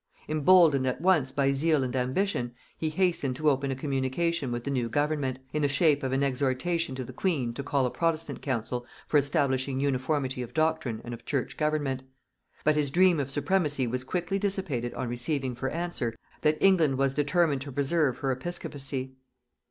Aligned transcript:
Emboldened 0.27 0.87
at 0.87 0.99
once 0.99 1.31
by 1.31 1.51
zeal 1.51 1.83
and 1.83 1.95
ambition, 1.95 2.55
he 2.75 2.89
hastened 2.89 3.35
to 3.35 3.51
open 3.51 3.69
a 3.69 3.75
communication 3.75 4.51
with 4.51 4.63
the 4.63 4.71
new 4.71 4.89
government, 4.89 5.37
in 5.53 5.61
the 5.61 5.67
shape 5.67 6.01
of 6.01 6.11
an 6.11 6.23
exhortation 6.23 6.95
to 6.95 7.03
the 7.03 7.13
queen 7.13 7.53
to 7.53 7.61
call 7.61 7.85
a 7.85 7.91
protestant 7.91 8.41
council 8.41 8.83
for 9.05 9.19
establishing 9.19 9.79
uniformity 9.79 10.41
of 10.41 10.55
doctrine 10.55 11.01
and 11.03 11.13
of 11.13 11.23
church 11.23 11.55
government; 11.55 12.01
but 12.63 12.75
his 12.75 12.89
dream 12.89 13.19
of 13.19 13.29
supremacy 13.29 13.85
was 13.85 14.03
quickly 14.03 14.39
dissipated 14.39 14.91
on 14.95 15.07
receiving 15.07 15.53
for 15.53 15.69
answer, 15.69 16.15
that 16.41 16.57
England 16.59 16.97
was 16.97 17.13
determined 17.13 17.61
to 17.61 17.71
preserve 17.71 18.17
her 18.17 18.31
episcopacy. 18.31 19.13